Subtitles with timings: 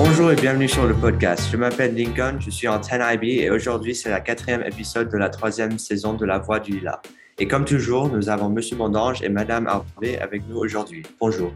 [0.00, 1.48] Bonjour et bienvenue sur le podcast.
[1.50, 5.28] Je m'appelle Lincoln, je suis en 10IB et aujourd'hui c'est la quatrième épisode de la
[5.28, 7.02] troisième saison de La Voix du Lila.
[7.36, 11.02] Et comme toujours, nous avons Monsieur Mondange et Madame Harvey avec nous aujourd'hui.
[11.18, 11.52] Bonjour.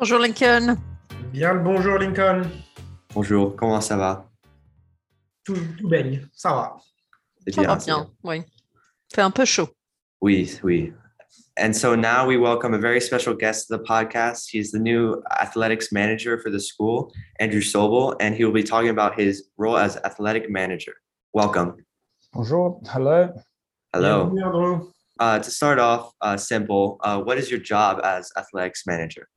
[0.00, 0.78] Bonjour Lincoln.
[1.32, 2.42] Bien le bonjour Lincoln.
[3.14, 4.28] Bonjour, comment ça va?
[5.44, 6.76] Tout, tout baigne, ça va.
[7.46, 8.42] C'est Ça va c'est bien, oui.
[9.14, 9.68] Fait un peu chaud.
[10.20, 10.92] Oui, oui.
[11.56, 14.48] And so now we welcome a very special guest to the podcast.
[14.50, 18.88] He's the new athletics manager for the school, Andrew Sobel, and he will be talking
[18.88, 20.94] about his role as athletic manager.
[21.34, 21.76] Welcome.
[22.32, 23.34] Bonjour, hello.
[23.92, 24.30] Hello.
[24.30, 29.28] Bienvenue, Uh, to start off, uh, simple, uh, what is your job as athletics manager?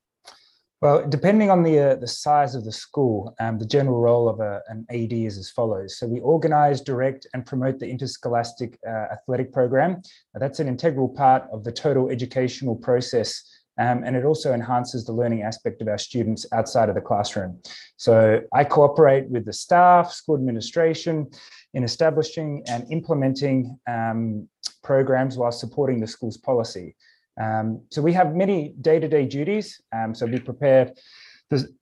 [0.83, 4.41] Well, depending on the uh, the size of the school, um, the general role of
[4.41, 5.97] a, an AD is as follows.
[5.97, 10.01] So we organize, direct, and promote the interscholastic uh, athletic program.
[10.35, 13.49] Uh, that's an integral part of the total educational process.
[13.79, 17.61] Um, and it also enhances the learning aspect of our students outside of the classroom.
[17.95, 21.31] So I cooperate with the staff, school administration
[21.73, 24.49] in establishing and implementing um,
[24.83, 26.97] programs while supporting the school's policy.
[27.41, 29.81] Um, so we have many day-to-day duties.
[29.95, 30.91] Um, so we prepare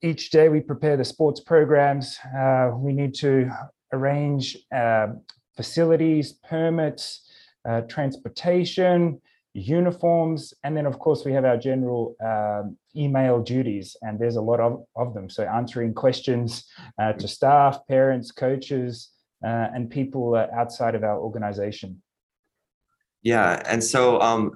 [0.02, 0.48] each day.
[0.48, 2.18] We prepare the sports programs.
[2.36, 3.50] Uh, we need to
[3.92, 5.08] arrange uh,
[5.56, 7.28] facilities, permits,
[7.68, 9.20] uh, transportation,
[9.54, 14.40] uniforms, and then of course we have our general um, email duties, and there's a
[14.40, 15.28] lot of, of them.
[15.28, 16.64] So answering questions
[16.98, 19.10] uh, to staff, parents, coaches,
[19.44, 22.02] uh, and people uh, outside of our organization.
[23.22, 24.52] Yeah, and so um,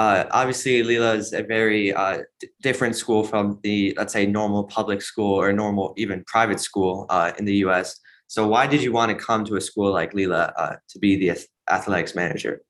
[0.00, 4.64] uh, obviously Lila is a very uh, d- different school from the let's say normal
[4.64, 8.00] public school or normal even private school uh, in the U.S.
[8.26, 11.16] So why did you want to come to a school like Lila uh, to be
[11.16, 12.62] the ath- athletics manager?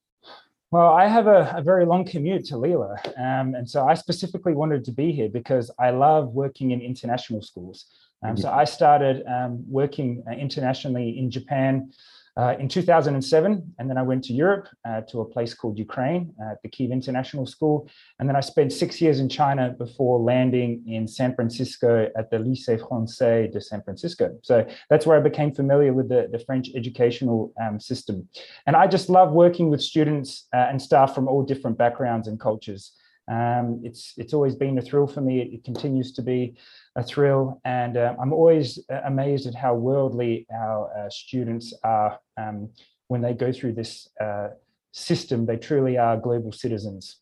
[0.72, 2.96] Well, I have a, a very long commute to Lila.
[3.16, 7.42] Um, and so I specifically wanted to be here because I love working in international
[7.42, 7.86] schools.
[8.24, 11.92] Um, so I started um, working uh, internationally in Japan
[12.36, 13.74] uh, in 2007.
[13.78, 16.68] And then I went to Europe uh, to a place called Ukraine uh, at the
[16.68, 17.88] Kiev International School.
[18.18, 22.38] And then I spent six years in China before landing in San Francisco at the
[22.38, 24.36] Lycée Français de San Francisco.
[24.42, 28.28] So that's where I became familiar with the, the French educational um, system.
[28.66, 32.38] And I just love working with students uh, and staff from all different backgrounds and
[32.38, 32.92] cultures.
[33.30, 35.40] Um, it's it's always been a thrill for me.
[35.40, 36.56] It, it continues to be
[36.96, 42.18] a thrill, and uh, I'm always uh, amazed at how worldly our uh, students are
[42.36, 42.70] um,
[43.06, 44.48] when they go through this uh,
[44.90, 45.46] system.
[45.46, 47.18] They truly are global citizens.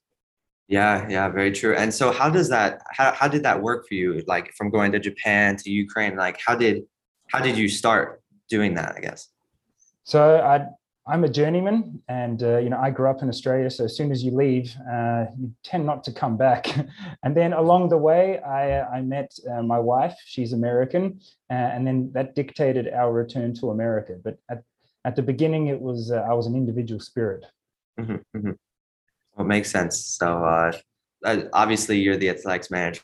[0.69, 1.75] Yeah, yeah, very true.
[1.77, 4.23] And so how does that how, how did that work for you?
[4.27, 6.85] Like from going to Japan to Ukraine, like how did
[7.31, 9.29] how did you start doing that, I guess?
[10.05, 10.67] So I
[11.09, 13.71] I'm a journeyman, and uh, you know I grew up in Australia.
[13.71, 16.69] So as soon as you leave, uh, you tend not to come back.
[17.23, 20.15] and then along the way, I I met uh, my wife.
[20.27, 21.21] She's American,
[21.51, 24.17] uh, and then that dictated our return to America.
[24.23, 24.63] But at
[25.05, 27.47] at the beginning, it was uh, I was an individual spirit.
[27.99, 28.57] Mhm, mhm.
[29.35, 30.05] Well, it makes sense.
[30.05, 30.73] So uh,
[31.25, 33.01] uh, obviously you're the athletics manager,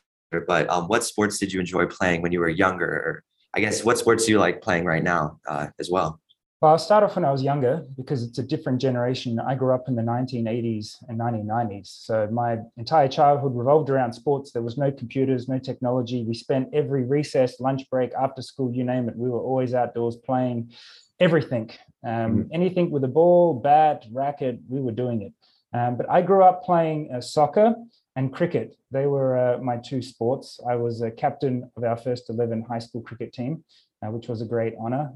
[0.47, 2.87] but um, what sports did you enjoy playing when you were younger?
[2.87, 6.21] Or I guess what sports do you like playing right now uh, as well?
[6.61, 9.39] Well, I'll start off when I was younger because it's a different generation.
[9.39, 11.89] I grew up in the 1980s and 1990s.
[11.89, 14.53] So my entire childhood revolved around sports.
[14.53, 16.25] There was no computers, no technology.
[16.25, 19.17] We spent every recess, lunch break, after school, you name it.
[19.17, 20.73] We were always outdoors playing
[21.21, 21.71] everything.
[22.07, 25.33] Um, Anything with a ball, bat, racket, we were doing it.
[25.77, 27.75] Um, but I grew up playing uh, soccer
[28.17, 28.77] and cricket.
[28.91, 30.61] They were uh, my two sports.
[30.67, 33.65] I was a captain of our first 11 high school cricket team,
[34.03, 35.13] uh, which was a great honor.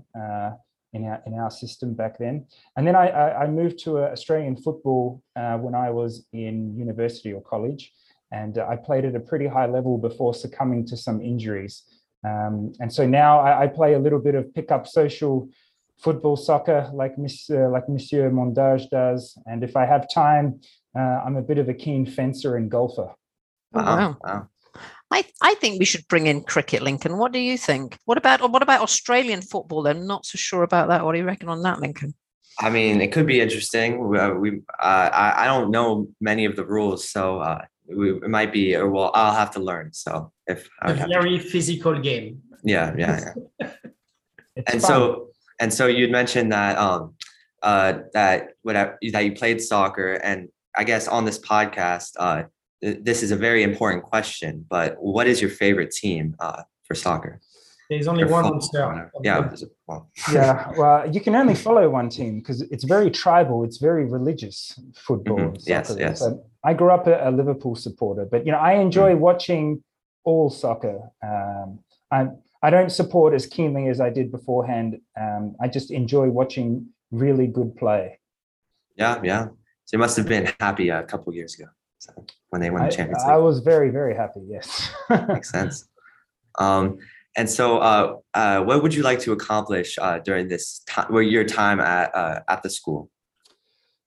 [0.95, 2.47] In our in our system back then.
[2.77, 6.75] And then I I, I moved to uh, Australian football uh, when I was in
[6.77, 7.93] university or college,
[8.33, 11.83] and uh, I played at a pretty high level before succumbing to some injuries.
[12.25, 15.49] Um, and so now I, I play a little bit of pickup social
[15.99, 19.37] football, soccer, like Miss uh, like Monsieur Mondange does.
[19.47, 20.61] And if I have time,
[20.99, 23.15] uh, I'm a bit of a keen fencer and golfer.
[23.75, 24.17] Oh, wow.
[24.25, 24.49] wow.
[25.11, 27.17] I, I think we should bring in cricket, Lincoln.
[27.17, 27.99] What do you think?
[28.05, 29.87] What about what about Australian football?
[29.87, 31.05] I'm not so sure about that.
[31.05, 32.15] What do you reckon on that, Lincoln?
[32.61, 34.07] I mean, it could be interesting.
[34.09, 38.13] We, uh, we uh, I, I don't know many of the rules, so uh, we,
[38.17, 39.93] it might be, or well, I'll have to learn.
[39.95, 42.43] So if I A would have to- very physical game.
[42.65, 43.71] yeah, yeah, yeah.
[44.67, 44.91] And fun.
[44.91, 45.29] so
[45.61, 47.15] and so you'd mentioned that um
[47.63, 52.49] uh that whatever that you played soccer and i guess on this podcast uh th-
[52.83, 57.41] this is a very important question but what is your favorite team uh for soccer
[57.91, 58.87] There's only Or one football, answer.
[58.87, 59.11] whatever.
[59.29, 59.39] yeah
[59.89, 60.03] well,
[60.39, 63.59] yeah, well, you can only follow one team because it's very tribal.
[63.67, 64.57] It's very religious
[65.07, 65.39] football.
[65.39, 65.57] Mhm.
[65.75, 66.19] Yes, yes.
[66.21, 66.29] So
[66.71, 69.65] I grew up a, a Liverpool supporter, but you know, I enjoy watching
[70.29, 70.97] all soccer.
[71.31, 71.69] Um,
[72.17, 72.21] I
[72.67, 74.91] I don't support as keenly as I did beforehand.
[75.23, 76.69] Um, I just enjoy watching
[77.25, 78.05] really good play.
[79.03, 79.43] Yeah, yeah.
[79.87, 82.13] So you must have been happy a couple years ago so
[82.51, 83.45] when they won I, the Champions I League.
[83.45, 84.41] was very, very happy.
[84.49, 84.91] Yes.
[85.29, 85.89] Makes sense.
[86.59, 86.99] Um,
[87.37, 91.23] and so, uh, uh, what would you like to accomplish uh, during this time, well,
[91.23, 93.11] your time at uh, at the school?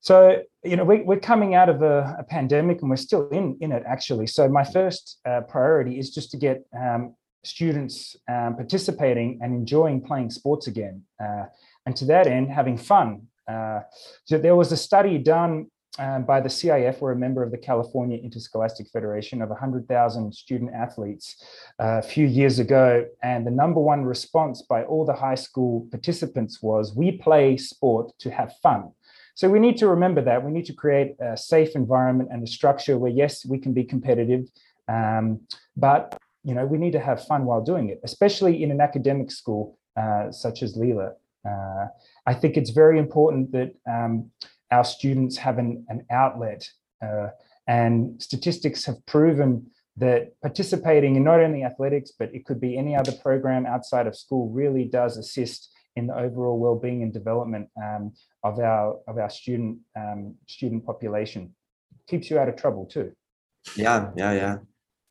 [0.02, 3.58] So, you know, we, we're coming out of a, a pandemic and we're still in,
[3.62, 4.28] in it actually.
[4.28, 7.16] So, my first uh, priority is just to get um,
[7.46, 11.04] students um, participating and enjoying playing sports again.
[11.24, 11.46] Uh,
[11.86, 13.28] and to that end, having fun.
[13.50, 13.82] Uh,
[14.26, 17.58] so, there was a study done um, by the CIF, we're a member of the
[17.58, 21.44] California Interscholastic Federation of 100,000 student athletes
[21.80, 23.06] uh, a few years ago.
[23.22, 28.12] And the number one response by all the high school participants was we play sport
[28.20, 28.92] to have fun.
[29.36, 30.44] So we need to remember that.
[30.44, 33.84] We need to create a safe environment and a structure where, yes, we can be
[33.84, 34.46] competitive,
[34.88, 35.42] um,
[35.76, 39.32] but you know we need to have fun while doing it, especially in an academic
[39.32, 41.14] school uh, such as Lila.
[41.48, 41.88] Uh,
[42.26, 44.32] I think it's very important that um,
[44.72, 46.68] our students have an, an outlet.
[47.04, 47.28] Uh,
[47.68, 52.96] and statistics have proven that participating in not only athletics, but it could be any
[52.96, 58.14] other program outside of school really does assist in the overall well-being and development um,
[58.44, 61.54] of our of our student um, student population.
[62.08, 63.12] Keeps you out of trouble too.
[63.76, 64.58] Yeah, yeah, yeah.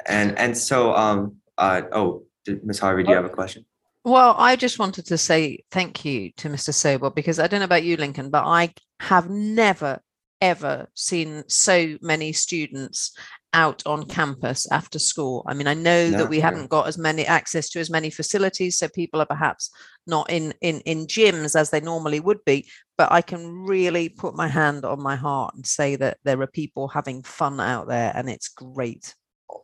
[0.07, 2.79] And and so, um, uh, oh, did, Ms.
[2.79, 3.65] Harvey, do you have a question?
[4.05, 6.73] Well, I just wanted to say thank you to Mr.
[6.73, 10.01] Sobel because I don't know about you, Lincoln, but I have never,
[10.41, 13.13] ever seen so many students
[13.53, 15.45] out on campus after school.
[15.47, 18.79] I mean, I know that we haven't got as many access to as many facilities,
[18.79, 19.71] so people are perhaps
[20.07, 22.69] not in in in gyms as they normally would be.
[22.97, 26.47] But I can really put my hand on my heart and say that there are
[26.47, 29.15] people having fun out there, and it's great.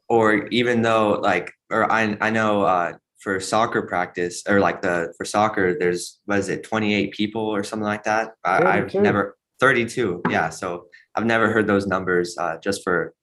[0.08, 2.94] Or even though, like, or I I know uh,
[3.26, 7.64] for soccer practice or like the for soccer, there's what is it, 28 people or
[7.64, 8.34] something like that.
[8.44, 9.00] I, I've 32.
[9.00, 10.22] never 32.
[10.30, 10.86] Yeah, so
[11.16, 13.14] I've never heard those numbers uh, just for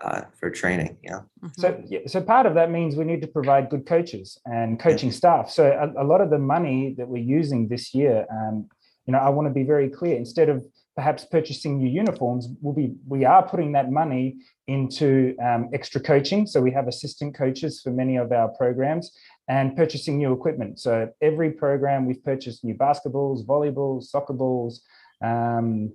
[0.00, 0.96] uh, for training.
[1.02, 1.24] You know.
[1.42, 1.50] Mhm.
[1.58, 5.10] So, yeah, so part of that means we need to provide good coaches and coaching
[5.10, 5.50] staff.
[5.50, 8.68] So, a, a lot of the money that we're using this year, um,
[9.06, 10.16] you know, I want to be very clear.
[10.16, 10.64] Instead of
[10.94, 14.36] perhaps purchasing new uniforms, we'll be we are putting that money
[14.68, 16.46] into um, extra coaching.
[16.46, 19.10] So we have assistant coaches for many of our programs
[19.48, 20.78] and purchasing new equipment.
[20.78, 24.82] So every program we've purchased new basketballs, volleyballs, soccer balls.
[25.22, 25.94] Um,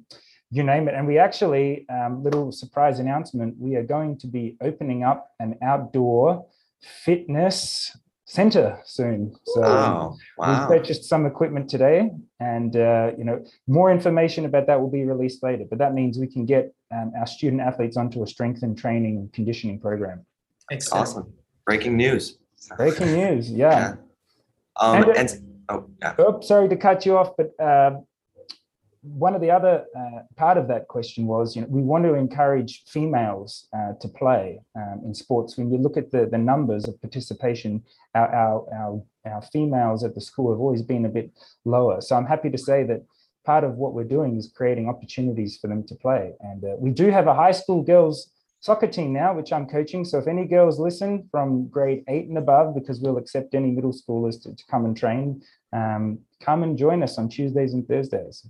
[0.49, 0.93] you name it.
[0.95, 5.57] And we actually, um, little surprise announcement, we are going to be opening up an
[5.63, 6.45] outdoor
[6.81, 7.95] fitness
[8.25, 9.35] center soon.
[9.45, 10.67] So Oh, wow.
[10.69, 12.09] we purchased some equipment today,
[12.39, 15.65] and uh, you know more information about that will be released later.
[15.69, 19.17] But that means we can get um, our student athletes onto a strength and training
[19.17, 20.25] and conditioning program.
[20.71, 21.01] Excellent.
[21.01, 21.33] Awesome.
[21.65, 22.37] Breaking news.
[22.77, 23.69] Breaking news, yeah.
[23.69, 23.95] Yeah.
[24.79, 25.29] Um, And, uh, and
[25.69, 26.15] oh, yeah.
[26.19, 27.97] Oh, sorry to cut you off, but uh,
[29.03, 32.13] one of the other uh, part of that question was, you know, we want to
[32.13, 35.57] encourage females uh, to play um, in sports.
[35.57, 37.83] When you look at the the numbers of participation,
[38.15, 41.31] our, our our our females at the school have always been a bit
[41.65, 41.99] lower.
[41.99, 43.03] So I'm happy to say that
[43.45, 46.33] part of what we're doing is creating opportunities for them to play.
[46.39, 48.31] And uh, we do have a high school girls
[48.63, 50.05] soccer team now, which I'm coaching.
[50.05, 53.91] So if any girls listen from grade eight and above, because we'll accept any middle
[53.91, 55.41] schoolers to, to come and train,
[55.73, 58.47] um, come and join us on Tuesdays and Thursdays.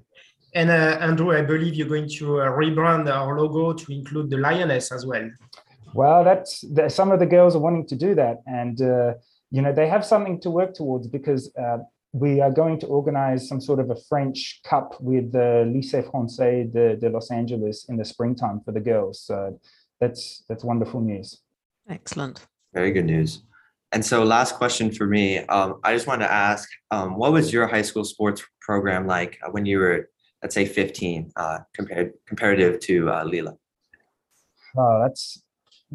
[0.54, 4.38] And uh, Andrew, I believe you're going to uh, rebrand our logo to include the
[4.38, 5.28] lioness as well.
[5.96, 9.14] Well, that's that, some of the girls are wanting to do that, and uh,
[9.50, 11.80] you know they have something to work towards because uh,
[12.12, 16.72] we are going to organize some sort of a French Cup with the Lycée Français
[16.72, 19.22] de, de Los Angeles in the springtime for the girls.
[19.22, 19.60] So
[20.04, 21.42] that's that's wonderful news.
[21.90, 22.46] Excellent.
[22.74, 23.44] Very good news.
[23.92, 25.40] And so, last question for me.
[25.40, 29.40] Um, I just wanted to ask, um, what was your high school sports program like
[29.46, 30.10] uh, when you were,
[30.42, 33.54] let's say, 15, uh, compared comparative to uh, Lila?
[34.76, 35.44] Oh, that's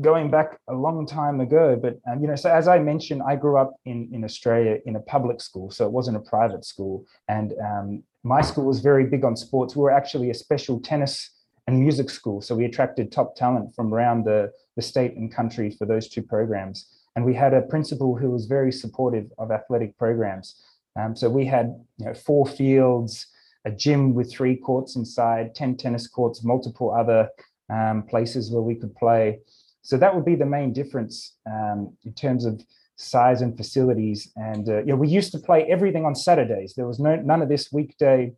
[0.01, 1.77] going back a long time ago.
[1.81, 4.95] But um, you know, so as I mentioned, I grew up in in Australia in
[4.97, 9.07] a public school, so it wasn't a private school, and um, my school was very
[9.07, 9.75] big on sports.
[9.75, 11.31] We were actually a special tennis
[11.69, 15.71] and music school, so we attracted top talent from around the the state and country
[15.71, 16.87] for those two programs.
[17.15, 20.47] And we had a principal who was very supportive of athletic programs.
[20.99, 21.67] Um, so we had
[21.99, 23.27] you know four fields,
[23.67, 27.29] a gym with three courts inside, ten tennis courts, multiple other
[27.69, 29.41] um, places where we could play.
[29.83, 32.65] So that would be the main difference um, in terms of
[32.97, 34.33] size and facilities.
[34.37, 36.73] And uh, we used to play everything on Saturdays.
[36.73, 38.33] There was no none of this weekday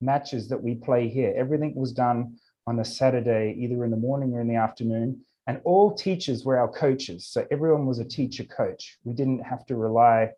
[0.00, 1.34] matches that we play here.
[1.36, 2.38] Everything was done
[2.70, 5.08] on a Saturday, either in the morning or in the afternoon.
[5.48, 7.26] And all teachers were our coaches.
[7.26, 8.82] So everyone was a teacher coach.
[9.02, 10.30] We didn't have to rely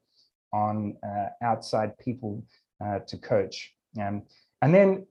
[0.65, 2.33] on uh, outside people
[2.85, 3.57] uh, to coach.
[4.01, 4.23] Um,
[4.63, 5.07] and then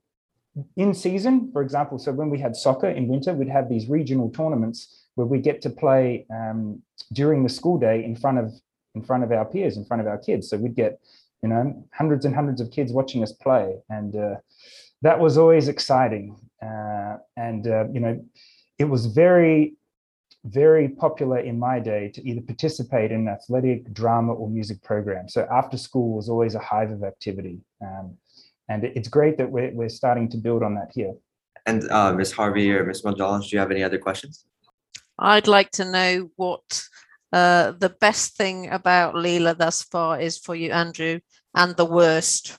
[0.75, 4.29] in season, for example, so when we had soccer in winter, we'd have these regional
[4.31, 4.79] tournaments
[5.15, 6.81] where we get to play um,
[7.13, 8.51] during the school day in front of
[8.95, 10.49] in front of our peers, in front of our kids.
[10.49, 10.99] So we'd get,
[11.41, 11.63] you know,
[11.93, 14.35] hundreds and hundreds of kids watching us play, and uh,
[15.01, 16.35] that was always exciting.
[16.61, 18.23] Uh, and uh, you know,
[18.77, 19.75] it was very,
[20.45, 25.29] very popular in my day to either participate in athletic, drama, or music program.
[25.29, 27.59] So after school was always a hive of activity.
[27.81, 28.17] Um,
[28.69, 31.13] and it's great that we're, we're starting to build on that here.
[31.65, 32.31] And uh, Ms.
[32.31, 33.03] Harvey or Ms.
[33.03, 34.45] Mondolan, do you have any other questions?
[35.19, 36.83] I'd like to know what
[37.31, 41.19] uh, the best thing about Lila thus far is for you, Andrew,
[41.53, 42.57] and the worst.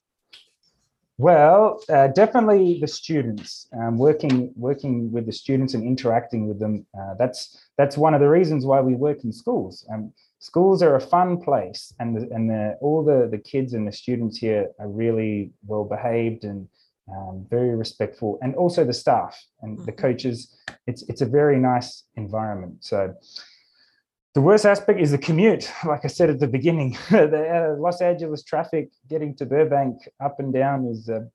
[1.18, 3.68] Well, uh, definitely the students.
[3.78, 6.86] Um, working working with the students and interacting with them.
[6.98, 9.86] Uh, that's that's one of the reasons why we work in schools.
[9.92, 13.86] Um, schools are a fun place, and the, and the, all the the kids and
[13.86, 16.66] the students here are really well behaved and
[17.14, 19.98] um, very respectful, and also the staff and the Mhm.
[19.98, 20.56] coaches.
[20.86, 22.76] It's it's a very nice environment.
[22.80, 23.14] So.
[24.34, 25.70] The worst aspect is the commute.
[25.84, 30.40] Like I said at the beginning, the uh, Los Angeles traffic getting to Burbank up
[30.40, 31.28] and down is a,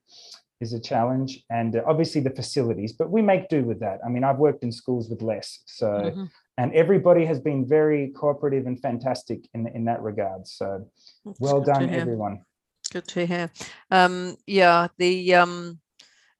[0.60, 2.94] is a challenge, and uh, obviously the facilities.
[2.94, 4.00] But we make do with that.
[4.06, 6.30] I mean, I've worked in schools with less, so Mhm.
[6.58, 10.48] and everybody has been very cooperative and fantastic in in that regard.
[10.48, 10.66] So
[11.26, 12.42] That's well done, everyone.
[12.92, 13.52] Good to hear.
[13.92, 15.80] Um, yeah, the um,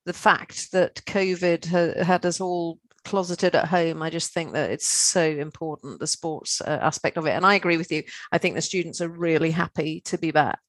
[0.06, 4.70] the fact that COVID ha- had us all closeted at home, I just think that
[4.70, 7.32] it's so important the sports uh, aspect of it.
[7.32, 8.04] And I agree with you.
[8.34, 10.60] I think the students are really happy to be back,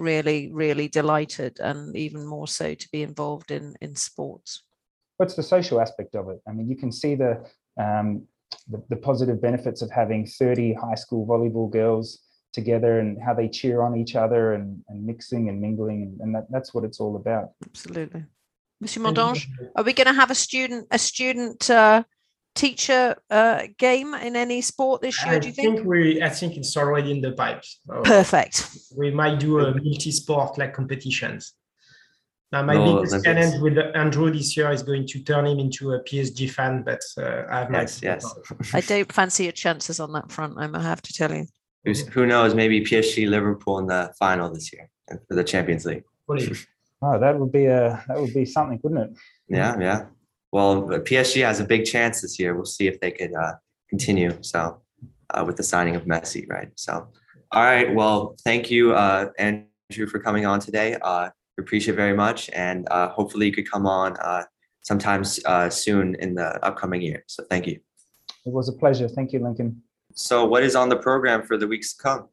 [0.00, 4.64] really, really delighted, and even more so to be involved in in sports.
[5.18, 6.40] What's the social aspect of it?
[6.48, 7.44] I mean, you can see the
[7.80, 8.26] um,
[8.68, 12.20] the, the positive benefits of having 30 high school volleyball girls
[12.52, 16.34] together and how they cheer on each other and, and mixing and mingling and, and
[16.34, 17.50] that, that's what it's all about.
[17.64, 18.24] Absolutely.
[18.84, 19.16] Monsieur Thank.
[19.16, 22.02] Mondange, are we going to have a student a student uh,
[22.54, 25.34] teacher uh, game in any sport this year?
[25.34, 25.76] I Do you think?
[25.76, 27.80] think we, I think it's already in the pipes.
[27.86, 28.68] So Perfect.
[28.96, 31.54] we might do a multi-sport like competitions.
[32.52, 35.92] Now, my No, biggest challenge with Andrew this year is going to turn him into
[35.92, 38.24] a PSG fan, but uh, I have my Yes, yes.
[38.72, 40.54] I don't fancy your chances on that front.
[40.58, 41.46] I have to tell you.
[41.84, 42.54] Who's, who knows?
[42.54, 44.88] Maybe PSG Liverpool in the final this year
[45.26, 46.04] for the Champions League.
[46.26, 46.54] Fully.
[47.02, 49.18] Oh, that would be a that would be something, wouldn't it?
[49.48, 50.06] Yeah, yeah.
[50.52, 52.54] Well, PSG has a big chance this year.
[52.54, 53.54] We'll see if they could uh,
[53.90, 54.38] continue.
[54.40, 54.80] So,
[55.30, 56.68] uh, with the signing of Messi, right?
[56.76, 57.08] So,
[57.50, 57.92] all right.
[57.94, 60.96] Well, thank you, uh, Andrew, for coming on today.
[61.02, 64.44] Uh, we appreciate it very much, and uh, hopefully you could come on uh,
[64.82, 67.24] sometimes uh, soon in the upcoming year.
[67.26, 67.80] So, thank you.
[68.46, 69.08] It was a pleasure.
[69.08, 69.82] Thank you, Lincoln.
[70.14, 72.28] So, what is on the program for the weeks to come?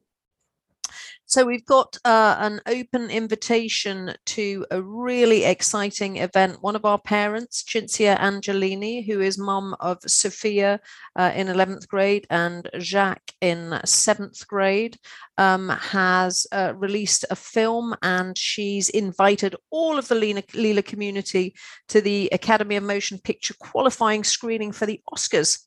[1.32, 6.58] So we've got uh, an open invitation to a really exciting event.
[6.60, 10.78] One of our parents, Cinzia Angelini, who is mum of Sophia
[11.16, 14.98] uh, in 11th grade and Jacques in 7th grade,
[15.38, 21.54] um, has uh, released a film and she's invited all of the Lila, Lila community
[21.88, 25.60] to the Academy of Motion Picture qualifying screening for the Oscars.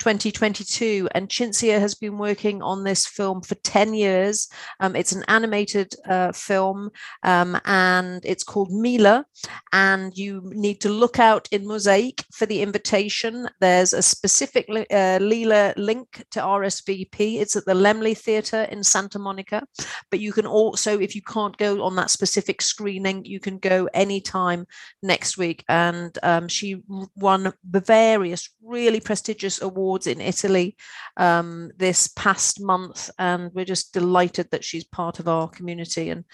[0.00, 4.48] 2022 and Cinzia has been working on this film for 10 years
[4.80, 6.90] um, it's an animated uh, film
[7.22, 9.24] um, and it's called Mila.
[9.72, 13.48] And you need to look out in Mosaic for the invitation.
[13.60, 17.40] There's a specific uh, Lila link to RSVP.
[17.40, 19.62] It's at the Laemmle Theatre in Santa Monica.
[20.10, 23.88] But you can also, if you can't go on that specific screening, you can go
[23.94, 24.66] anytime
[25.02, 25.64] next week.
[25.68, 26.82] And um, she
[27.16, 30.76] won the various really prestigious awards in Italy
[31.16, 36.24] um, this past month, and we're just delighted that she's part of our community and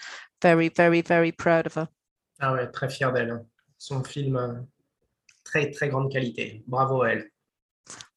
[0.41, 1.87] very, very, very proud of her.
[2.39, 3.45] Ah ouais, très fier d'elle.
[3.77, 4.53] Son film, euh,
[5.43, 6.63] très, très grande qualité.
[6.67, 7.31] Bravo à elle.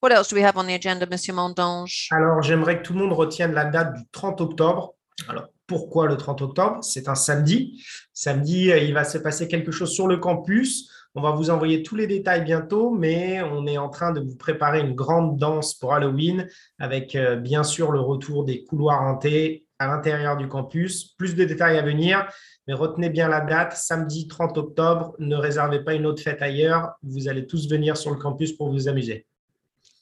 [0.03, 2.09] What else do we have on the agenda, Monsieur Mondange?
[2.11, 4.95] Alors, j'aimerais que tout le monde retienne la date du 30 octobre.
[5.29, 6.83] Alors, pourquoi le 30 octobre?
[6.83, 7.85] C'est un samedi.
[8.13, 10.91] Samedi, euh, il va se passer quelque chose sur le campus.
[11.17, 14.37] On va vous envoyer tous les détails bientôt, mais on est en train de vous
[14.37, 16.49] préparer une grande danse pour Halloween
[16.79, 21.17] avec euh, bien sûr le retour des couloirs hantés à l'intérieur du campus.
[21.17, 22.31] Plus de détails à venir,
[22.69, 25.17] mais retenez bien la date, samedi 30 octobre.
[25.19, 26.93] Ne réservez pas une autre fête ailleurs.
[27.03, 29.27] Vous allez tous venir sur le campus pour vous amuser.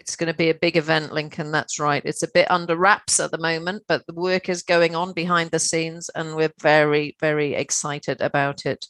[0.00, 1.52] It's going to be a big event, Lincoln.
[1.52, 2.02] That's right.
[2.04, 5.50] It's a bit under wraps at the moment, but the work is going on behind
[5.50, 8.86] the scenes, and we're very, very excited about it.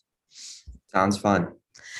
[0.92, 1.48] Sounds fun.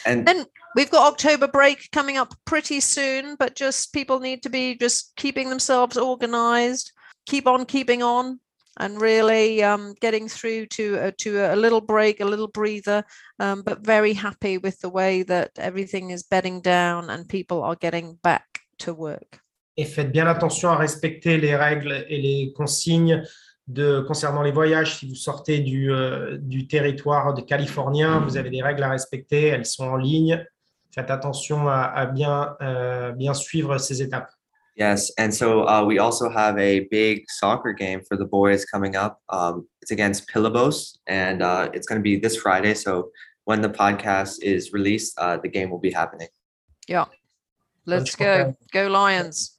[0.06, 4.50] And Then we've got October break coming up pretty soon, but just people need to
[4.50, 6.92] be just keeping themselves organized,
[7.26, 8.40] keep on keeping on,
[8.78, 13.04] and really um, getting through to a, to a little break, a little breather,
[13.40, 17.76] um, but very happy with the way that everything is bedding down and people are
[17.76, 19.40] getting back to work.
[19.76, 23.24] Et faites bien attention à respecter les règles et les consignes
[23.68, 24.96] de, concernant les voyages.
[24.96, 29.46] Si vous sortez du, euh, du territoire de californien, vous avez des règles à respecter,
[29.46, 30.44] elles sont en ligne.
[30.92, 34.30] Faites attention à, à bien, euh, bien suivre ces étapes.
[34.76, 38.94] Yes, and so uh, we also have a big soccer game for the boys coming
[38.94, 39.18] up.
[39.28, 42.74] Um, it's against Pillabos, and uh, it's going to be this Friday.
[42.74, 43.10] So
[43.44, 46.28] when the podcast is released, uh, the game will be happening.
[47.88, 48.56] Let's campagne.
[48.72, 49.57] go, go Lions.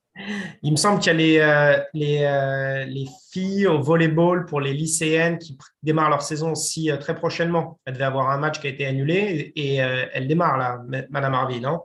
[0.64, 4.60] Il me semble qu'il y a les, euh, les, euh, les filles au volleyball pour
[4.62, 7.80] les lycéennes qui démarrent leur saison aussi euh, très prochainement.
[7.86, 11.08] Elle devait avoir un match qui a été annulé et euh, elle démarre là, Ma-
[11.10, 11.82] Madame Harvey, non?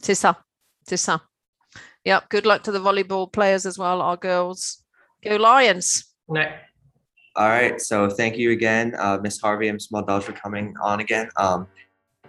[0.00, 0.38] C'est ça,
[0.86, 1.20] c'est ça.
[2.06, 4.84] Yep, good luck to the volleyball players as well, our girls.
[5.22, 6.04] Go Lions.
[6.28, 6.48] Ouais.
[7.36, 7.80] All right.
[7.80, 9.88] So thank you again, uh, Miss Harvey and Ms.
[9.92, 11.28] Maldal for coming on again.
[11.36, 11.66] Um,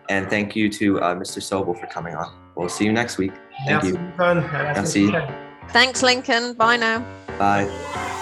[0.09, 1.41] and thank you to uh, Mr.
[1.41, 2.33] Sobel for coming on.
[2.55, 3.33] We'll see you next week.
[3.67, 3.97] Thank Merci, you.
[4.17, 5.05] Merci.
[5.07, 5.44] semaine prochaine.
[5.69, 6.53] Thanks, Lincoln.
[6.53, 7.05] Bye now.
[7.37, 8.21] Bye.